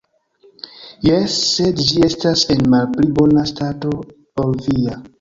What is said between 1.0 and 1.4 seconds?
Jes,